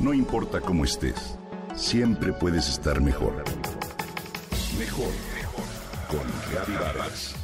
[0.00, 1.38] No importa cómo estés,
[1.74, 3.44] siempre puedes estar mejor.
[4.78, 5.64] Mejor, mejor.
[6.08, 7.34] Con Vargas.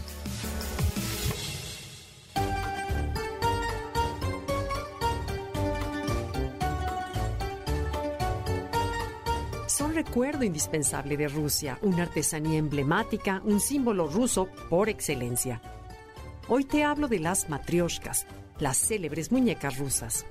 [9.67, 15.63] Son recuerdo indispensable de Rusia, una artesanía emblemática, un símbolo ruso por excelencia.
[16.49, 18.27] Hoy te hablo de las matrioshkas,
[18.59, 20.27] las célebres muñecas rusas.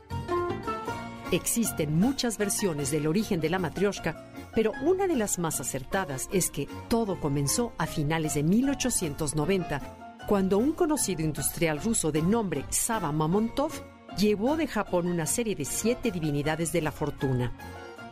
[1.32, 4.26] Existen muchas versiones del origen de la matrioshka,
[4.56, 10.58] pero una de las más acertadas es que todo comenzó a finales de 1890, cuando
[10.58, 13.72] un conocido industrial ruso de nombre Sava Mamontov
[14.18, 17.53] llevó de Japón una serie de siete divinidades de la fortuna.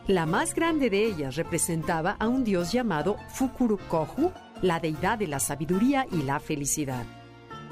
[0.06, 5.40] La más grande de ellas representaba a un dios llamado Fukurukohu, la deidad de la
[5.40, 7.04] sabiduría y la felicidad.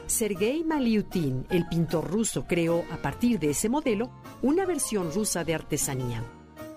[0.06, 5.54] Sergei Maliutin, el pintor ruso, creó a partir de ese modelo una versión rusa de
[5.54, 6.22] artesanía.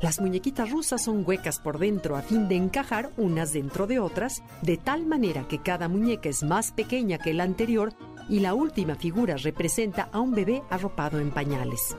[0.01, 4.41] Las muñequitas rusas son huecas por dentro a fin de encajar unas dentro de otras,
[4.61, 7.93] de tal manera que cada muñeca es más pequeña que la anterior
[8.29, 11.95] y la última figura representa a un bebé arropado en pañales.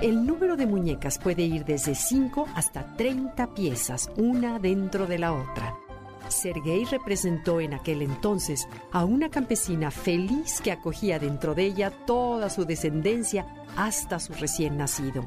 [0.00, 5.32] El número de muñecas puede ir desde 5 hasta 30 piezas, una dentro de la
[5.32, 5.83] otra.
[6.28, 12.50] Sergei representó en aquel entonces a una campesina feliz que acogía dentro de ella toda
[12.50, 15.24] su descendencia hasta su recién nacido.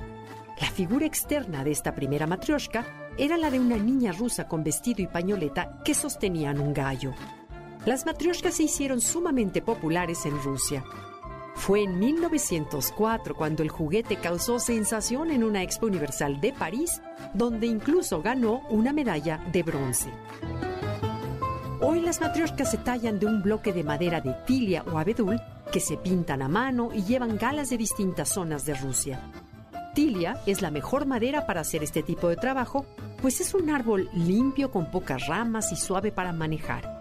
[0.60, 2.86] La figura externa de esta primera matrioshka
[3.18, 7.14] era la de una niña rusa con vestido y pañoleta que sostenían un gallo.
[7.86, 10.84] Las matrioshkas se hicieron sumamente populares en Rusia.
[11.56, 17.02] Fue en 1904 cuando el juguete causó sensación en una expo universal de París,
[17.34, 20.12] donde incluso ganó una medalla de bronce.
[21.80, 25.40] Hoy las matrioshkas se tallan de un bloque de madera de tilia o abedul
[25.72, 29.32] que se pintan a mano y llevan galas de distintas zonas de Rusia.
[29.94, 32.88] Tilia es la mejor madera para hacer este tipo de trabajo,
[33.22, 37.00] pues es un árbol limpio con pocas ramas y suave para manejar.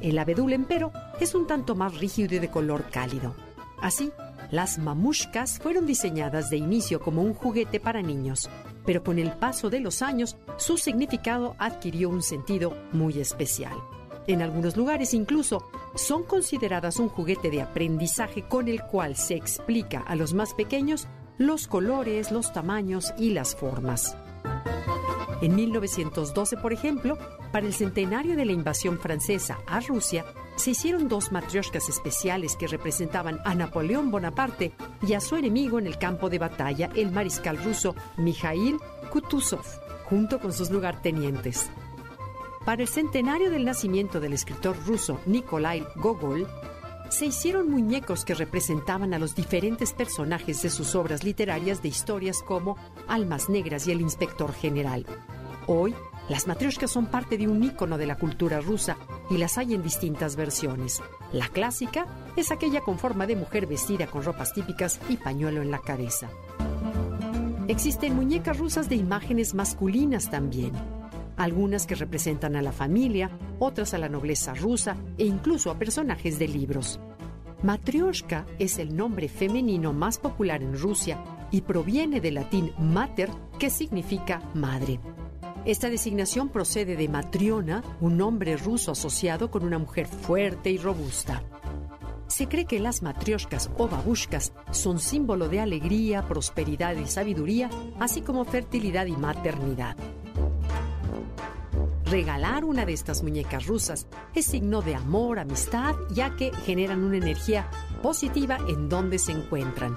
[0.00, 3.36] El abedul, empero, es un tanto más rígido y de color cálido.
[3.80, 4.10] Así,
[4.50, 8.50] las mamushkas fueron diseñadas de inicio como un juguete para niños,
[8.84, 13.76] pero con el paso de los años su significado adquirió un sentido muy especial.
[14.26, 20.00] En algunos lugares incluso son consideradas un juguete de aprendizaje con el cual se explica
[20.00, 21.06] a los más pequeños
[21.38, 24.16] los colores, los tamaños y las formas.
[25.42, 27.18] En 1912, por ejemplo,
[27.52, 30.24] para el centenario de la invasión francesa a Rusia,
[30.56, 34.72] se hicieron dos matrioshkas especiales que representaban a Napoleón Bonaparte
[35.06, 38.78] y a su enemigo en el campo de batalla, el mariscal ruso Mikhail
[39.12, 39.64] Kutuzov,
[40.06, 41.70] junto con sus lugartenientes.
[42.66, 46.48] Para el centenario del nacimiento del escritor ruso Nikolai Gogol,
[47.10, 52.42] se hicieron muñecos que representaban a los diferentes personajes de sus obras literarias de historias
[52.42, 55.06] como Almas Negras y El Inspector General.
[55.68, 55.94] Hoy,
[56.28, 58.96] las matrioshkas son parte de un ícono de la cultura rusa
[59.30, 61.00] y las hay en distintas versiones.
[61.32, 65.70] La clásica es aquella con forma de mujer vestida con ropas típicas y pañuelo en
[65.70, 66.30] la cabeza.
[67.68, 70.95] Existen muñecas rusas de imágenes masculinas también
[71.36, 76.38] algunas que representan a la familia, otras a la nobleza rusa e incluso a personajes
[76.38, 77.00] de libros.
[77.62, 83.70] Matryoshka es el nombre femenino más popular en Rusia y proviene del latín mater, que
[83.70, 85.00] significa madre.
[85.64, 91.42] Esta designación procede de matriona, un nombre ruso asociado con una mujer fuerte y robusta.
[92.28, 98.20] Se cree que las matrioshkas o babushkas son símbolo de alegría, prosperidad y sabiduría, así
[98.20, 99.96] como fertilidad y maternidad.
[102.06, 107.16] Regalar una de estas muñecas rusas es signo de amor, amistad, ya que generan una
[107.16, 107.68] energía
[108.00, 109.96] positiva en donde se encuentran.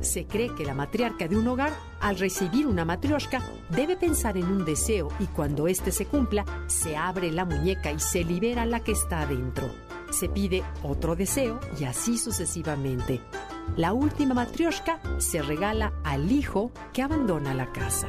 [0.00, 3.40] Se cree que la matriarca de un hogar, al recibir una matrioshka,
[3.70, 8.00] debe pensar en un deseo y cuando éste se cumpla, se abre la muñeca y
[8.00, 9.70] se libera la que está adentro.
[10.10, 13.20] Se pide otro deseo y así sucesivamente.
[13.76, 18.08] La última matrioshka se regala al hijo que abandona la casa.